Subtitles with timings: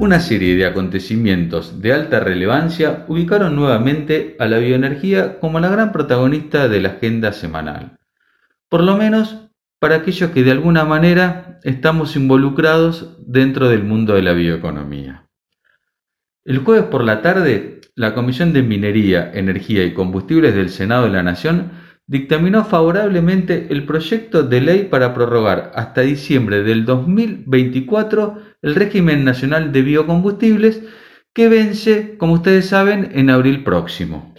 [0.00, 5.92] una serie de acontecimientos de alta relevancia ubicaron nuevamente a la bioenergía como la gran
[5.92, 7.98] protagonista de la agenda semanal.
[8.70, 14.22] Por lo menos para aquellos que de alguna manera estamos involucrados dentro del mundo de
[14.22, 15.26] la bioeconomía.
[16.46, 21.10] El jueves por la tarde, la Comisión de Minería, Energía y Combustibles del Senado de
[21.10, 21.72] la Nación
[22.10, 29.70] dictaminó favorablemente el proyecto de ley para prorrogar hasta diciembre del 2024 el régimen nacional
[29.70, 30.82] de biocombustibles
[31.32, 34.34] que vence, como ustedes saben, en abril próximo.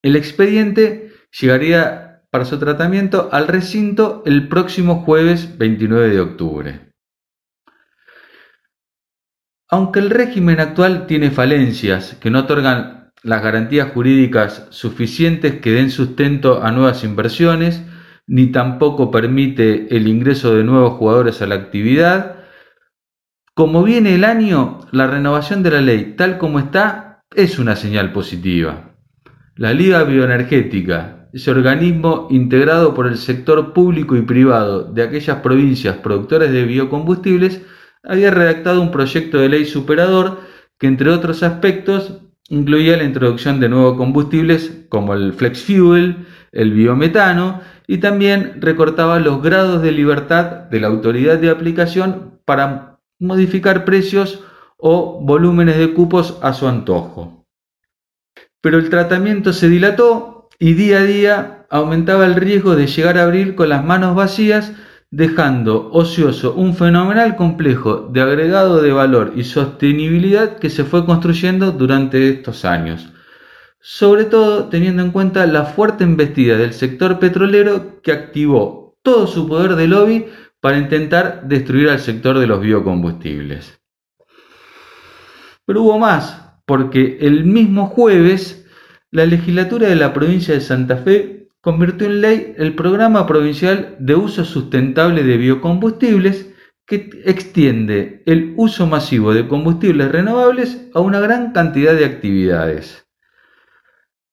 [0.00, 6.80] El expediente llegaría para su tratamiento al recinto el próximo jueves 29 de octubre.
[9.68, 15.90] Aunque el régimen actual tiene falencias que no otorgan las garantías jurídicas suficientes que den
[15.90, 17.82] sustento a nuevas inversiones,
[18.26, 22.36] ni tampoco permite el ingreso de nuevos jugadores a la actividad.
[23.54, 28.12] Como viene el año, la renovación de la ley tal como está es una señal
[28.12, 28.94] positiva.
[29.56, 35.96] La Liga Bioenergética, ese organismo integrado por el sector público y privado de aquellas provincias
[35.98, 37.62] productoras de biocombustibles,
[38.02, 40.40] había redactado un proyecto de ley superador
[40.78, 46.72] que, entre otros aspectos, incluía la introducción de nuevos combustibles como el flex fuel, el
[46.72, 53.84] biometano y también recortaba los grados de libertad de la autoridad de aplicación para modificar
[53.84, 54.44] precios
[54.76, 57.46] o volúmenes de cupos a su antojo.
[58.60, 63.24] Pero el tratamiento se dilató y día a día aumentaba el riesgo de llegar a
[63.24, 64.72] abril con las manos vacías
[65.10, 71.72] dejando ocioso un fenomenal complejo de agregado de valor y sostenibilidad que se fue construyendo
[71.72, 73.12] durante estos años,
[73.80, 79.48] sobre todo teniendo en cuenta la fuerte embestida del sector petrolero que activó todo su
[79.48, 80.26] poder de lobby
[80.60, 83.80] para intentar destruir al sector de los biocombustibles.
[85.64, 88.66] Pero hubo más, porque el mismo jueves
[89.10, 94.14] la legislatura de la provincia de Santa Fe convirtió en ley el Programa Provincial de
[94.14, 96.54] Uso Sustentable de Biocombustibles
[96.86, 103.06] que extiende el uso masivo de combustibles renovables a una gran cantidad de actividades.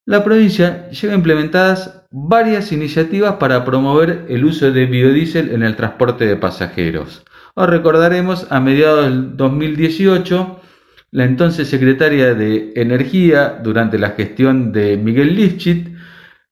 [0.05, 6.25] La provincia lleva implementadas varias iniciativas para promover el uso de biodiesel en el transporte
[6.25, 7.25] de pasajeros.
[7.55, 10.61] Os recordaremos a mediados del 2018
[11.11, 15.96] la entonces secretaria de Energía durante la gestión de Miguel Lifchit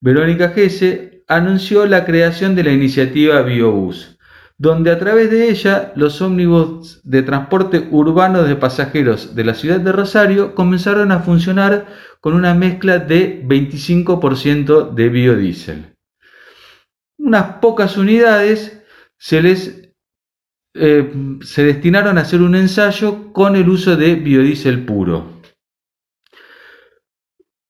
[0.01, 4.17] Verónica Gese anunció la creación de la iniciativa BioBus,
[4.57, 9.79] donde a través de ella los ómnibus de transporte urbano de pasajeros de la ciudad
[9.79, 11.87] de Rosario comenzaron a funcionar
[12.21, 15.95] con una mezcla de 25% de biodiesel.
[17.17, 18.81] Unas pocas unidades
[19.17, 19.81] se les
[20.77, 21.09] eh,
[21.41, 25.41] se destinaron a hacer un ensayo con el uso de biodiesel puro.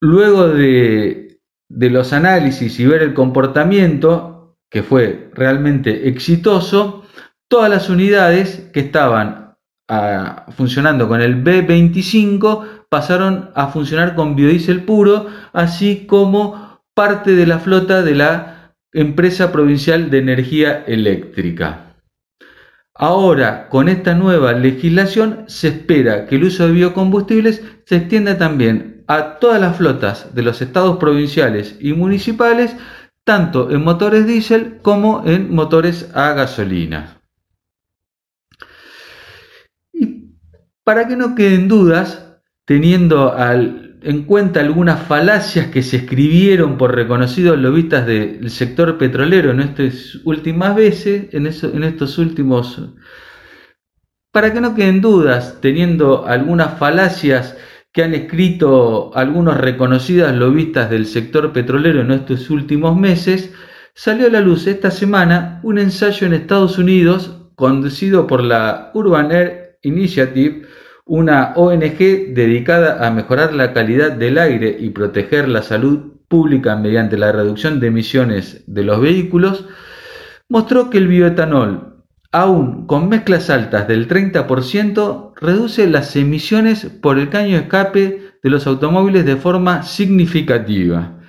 [0.02, 1.25] Luego de
[1.70, 7.06] de los análisis y ver el comportamiento, que fue realmente exitoso,
[7.48, 9.56] todas las unidades que estaban
[9.90, 17.46] ah, funcionando con el B25 pasaron a funcionar con biodiesel puro, así como parte de
[17.46, 21.98] la flota de la empresa provincial de energía eléctrica.
[22.94, 28.95] Ahora, con esta nueva legislación, se espera que el uso de biocombustibles se extienda también
[29.08, 32.76] a todas las flotas de los estados provinciales y municipales,
[33.24, 37.22] tanto en motores diésel como en motores a gasolina.
[39.94, 40.36] Y
[40.84, 47.58] para que no queden dudas, teniendo en cuenta algunas falacias que se escribieron por reconocidos
[47.58, 52.82] lobistas del sector petrolero en estas últimas veces, en, en estos últimos...
[54.32, 57.56] Para que no queden dudas, teniendo algunas falacias
[57.96, 63.54] que han escrito algunos reconocidos lobistas del sector petrolero en estos últimos meses,
[63.94, 69.32] salió a la luz esta semana un ensayo en Estados Unidos conducido por la Urban
[69.32, 70.64] Air Initiative,
[71.06, 77.18] una ONG dedicada a mejorar la calidad del aire y proteger la salud pública mediante
[77.18, 79.70] la reducción de emisiones de los vehículos,
[80.50, 81.95] mostró que el bioetanol
[82.36, 88.68] aún con mezclas altas del 30%, reduce las emisiones por el caño escape de los
[88.68, 91.22] automóviles de forma significativa.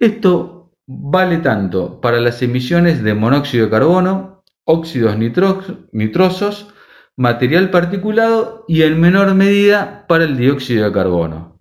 [0.00, 6.72] Esto vale tanto para las emisiones de monóxido de carbono, óxidos nitrosos,
[7.16, 11.55] material particulado y en menor medida para el dióxido de carbono.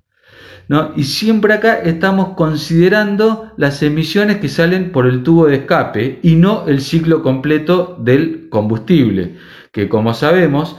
[0.96, 6.36] Y siempre acá estamos considerando las emisiones que salen por el tubo de escape y
[6.36, 9.36] no el ciclo completo del combustible,
[9.72, 10.76] que como sabemos,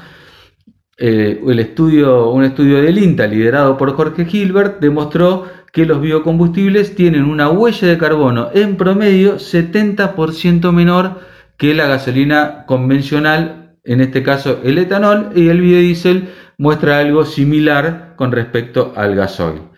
[0.99, 6.97] eh, el estudio, un estudio del INTA liderado por Jorge Gilbert demostró que los biocombustibles
[6.97, 11.21] tienen una huella de carbono en promedio 70% menor
[11.59, 16.29] que la gasolina convencional, en este caso el etanol, y el biodiesel
[16.59, 19.76] muestra algo similar con respecto al gasoil.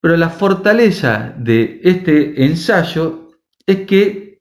[0.00, 3.30] Pero la fortaleza de este ensayo
[3.66, 4.38] es que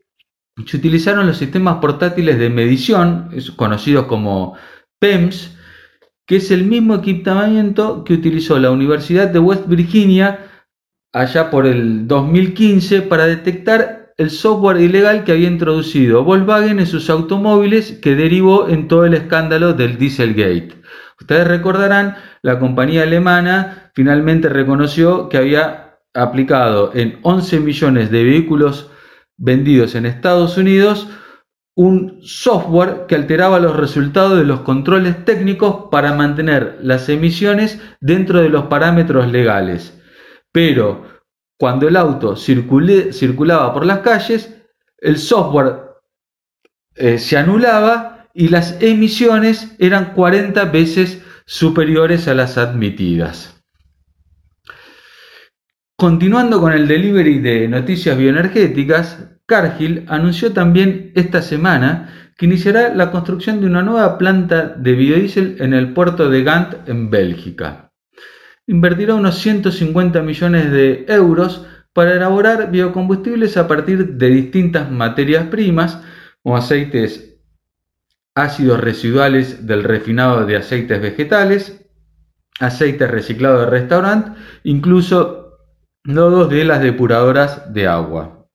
[0.66, 4.56] se utilizaron los sistemas portátiles de medición, conocidos como
[5.00, 5.58] PEMS,
[6.26, 10.48] que es el mismo equipamiento que utilizó la Universidad de West Virginia
[11.14, 17.10] allá por el 2015 para detectar el software ilegal que había introducido Volkswagen en sus
[17.10, 20.82] automóviles que derivó en todo el escándalo del Dieselgate.
[21.20, 28.90] Ustedes recordarán, la compañía alemana finalmente reconoció que había aplicado en 11 millones de vehículos
[29.38, 31.08] vendidos en Estados Unidos
[31.76, 38.42] un software que alteraba los resultados de los controles técnicos para mantener las emisiones dentro
[38.42, 40.02] de los parámetros legales.
[40.54, 41.15] Pero
[41.58, 44.54] cuando el auto circulaba por las calles,
[44.98, 45.84] el software
[46.96, 53.64] eh, se anulaba y las emisiones eran 40 veces superiores a las admitidas.
[55.98, 63.12] Continuando con el delivery de noticias bioenergéticas, Cargill anunció también esta semana que iniciará la
[63.12, 67.85] construcción de una nueva planta de biodiesel en el puerto de Gant en Bélgica.
[68.68, 76.02] Invertirá unos 150 millones de euros para elaborar biocombustibles a partir de distintas materias primas
[76.44, 77.38] o aceites
[78.36, 81.86] ácidos residuales del refinado de aceites vegetales,
[82.60, 84.32] aceites reciclados de restaurante,
[84.64, 85.60] incluso
[86.04, 88.48] nodos de las depuradoras de agua.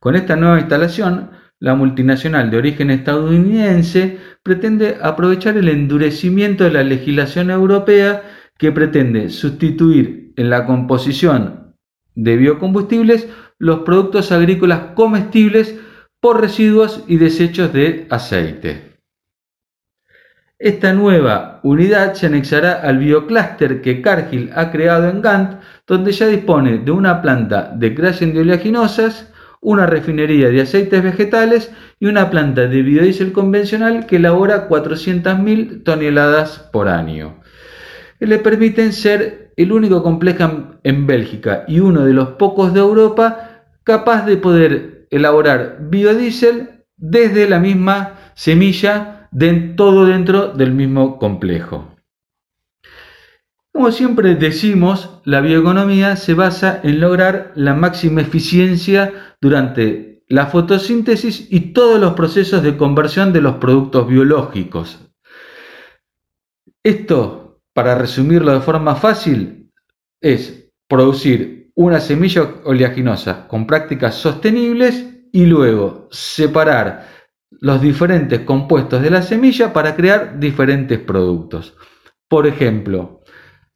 [0.00, 6.82] Con esta nueva instalación, la multinacional de origen estadounidense pretende aprovechar el endurecimiento de la
[6.82, 8.31] legislación europea
[8.62, 11.74] que pretende sustituir en la composición
[12.14, 13.28] de biocombustibles
[13.58, 15.80] los productos agrícolas comestibles
[16.20, 19.00] por residuos y desechos de aceite.
[20.60, 26.28] Esta nueva unidad se anexará al bioclúster que Cargill ha creado en Gant, donde ya
[26.28, 29.28] dispone de una planta de creación de oleaginosas
[29.60, 36.60] una refinería de aceites vegetales y una planta de biodiesel convencional que elabora 400.000 toneladas
[36.72, 37.41] por año.
[38.26, 43.64] Le permiten ser el único complejo en Bélgica y uno de los pocos de Europa
[43.82, 51.96] capaz de poder elaborar biodiesel desde la misma semilla, de, todo dentro del mismo complejo.
[53.72, 61.48] Como siempre decimos, la bioeconomía se basa en lograr la máxima eficiencia durante la fotosíntesis
[61.50, 65.00] y todos los procesos de conversión de los productos biológicos.
[66.84, 67.41] Esto,
[67.74, 69.70] para resumirlo de forma fácil,
[70.20, 77.08] es producir una semilla oleaginosa con prácticas sostenibles y luego separar
[77.50, 81.74] los diferentes compuestos de la semilla para crear diferentes productos.
[82.28, 83.22] Por ejemplo,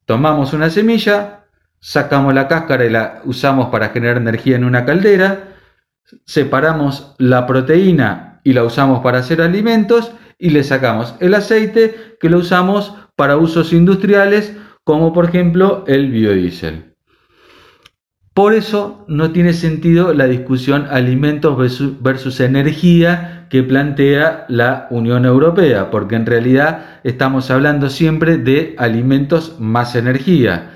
[0.06, 1.48] Tomamos una semilla,
[1.81, 5.56] sacamos la cáscara y la usamos para generar energía en una caldera,
[6.25, 12.31] separamos la proteína y la usamos para hacer alimentos y le sacamos el aceite que
[12.31, 16.96] lo usamos para usos industriales como por ejemplo el biodiesel.
[18.37, 21.56] Por eso no tiene sentido la discusión alimentos
[22.03, 29.56] versus, energía que plantea la Unión Europea, porque en realidad estamos hablando siempre de alimentos
[29.58, 30.73] más energía.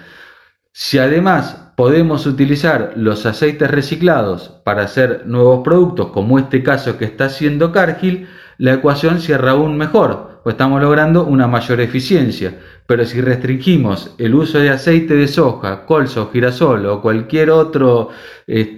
[0.72, 7.04] Si además podemos utilizar los aceites reciclados para hacer nuevos productos, como este caso que
[7.04, 8.26] está haciendo Cargill,
[8.60, 12.58] la ecuación cierra aún mejor, pues estamos logrando una mayor eficiencia.
[12.86, 18.10] Pero si restringimos el uso de aceite de soja, colza girasol o cualquier otro,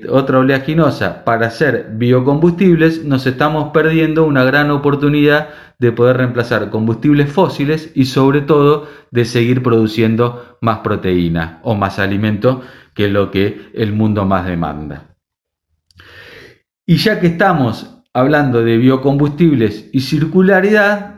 [0.09, 5.49] otra oleaginosa para hacer biocombustibles, nos estamos perdiendo una gran oportunidad
[5.81, 11.99] de poder reemplazar combustibles fósiles y sobre todo de seguir produciendo más proteína o más
[11.99, 12.63] alimento,
[12.95, 15.17] que lo que el mundo más demanda.
[16.87, 21.13] Y ya que estamos hablando de biocombustibles y circularidad,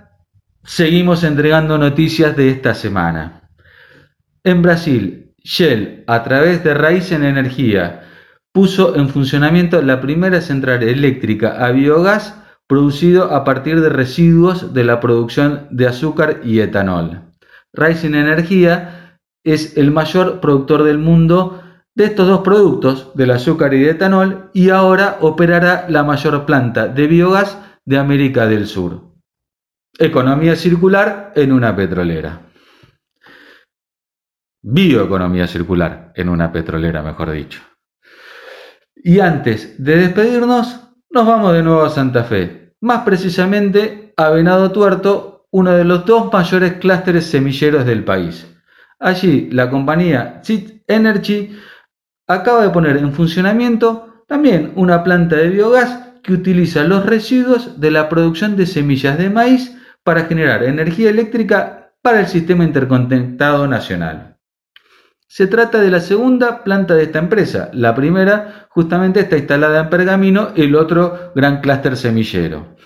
[0.67, 3.51] Seguimos entregando noticias de esta semana.
[4.43, 8.05] En Brasil, Shell, a través de Raíz en Energía,
[8.51, 14.85] puso en funcionamiento la primera central eléctrica a biogás producido a partir de residuos de
[14.85, 17.21] la producción de azúcar y etanol.
[17.75, 21.63] en Energía es el mayor productor del mundo
[21.95, 26.89] de estos dos productos, del azúcar y de etanol, y ahora operará la mayor planta
[26.89, 29.13] de biogás de América del Sur.
[29.97, 32.41] economía circular en una petrolera.
[34.61, 37.61] Bioeconomía circular en una petrolera, mejor dicho.
[38.97, 44.73] Y antes de despedirnos, nos vamos de nuevo a Santa Fe, más precisamente a Venado
[44.73, 48.51] Tuerto, uno de los dos mayores clústeres semilleros del país.
[48.99, 51.57] Allí, la compañía Chit Energy
[52.27, 57.91] acaba de poner en funcionamiento también una planta de biogás que utiliza los residuos de
[57.91, 64.39] la producción de semillas de maíz para generar energía eléctrica para el sistema interconectado nacional.
[65.27, 67.71] Se trata de la segunda planta de esta empresa.
[67.73, 72.77] La primera justamente está instalada en Pergamino, el otro gran clúster semillero.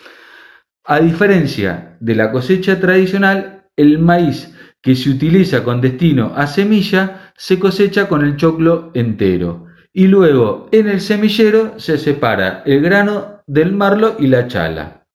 [0.85, 4.55] A diferencia de la cosecha tradicional, el maíz
[4.89, 10.71] que se utiliza con destino a semilla se cosecha con el choclo entero y luego
[10.73, 15.07] en el semillero se separa el grano del marlo y la chala.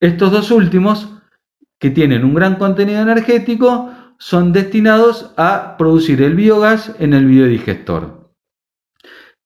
[0.00, 1.10] Estos dos últimos,
[1.78, 8.32] que tienen un gran contenido energético, son destinados a producir el biogás en el biodigestor.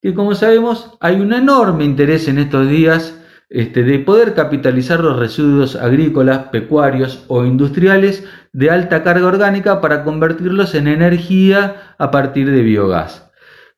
[0.00, 5.18] Y como sabemos, hay un enorme interés en estos días este, de poder capitalizar los
[5.18, 12.50] residuos agrícolas, pecuarios o industriales de alta carga orgánica para convertirlos en energía a partir
[12.50, 13.30] de biogás.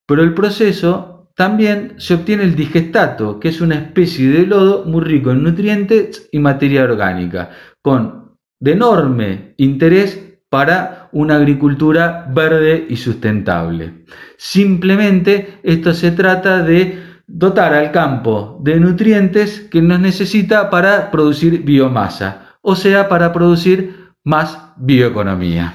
[0.07, 5.05] Pero el proceso también se obtiene el digestato, que es una especie de lodo muy
[5.05, 7.51] rico en nutrientes y materia orgánica,
[7.83, 14.05] con de enorme interés para una agricultura verde y sustentable.
[14.37, 21.63] Simplemente esto se trata de dotar al campo de nutrientes que nos necesita para producir
[21.63, 25.75] biomasa, o sea, para producir más bioeconomía.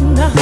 [0.00, 0.41] 呐喊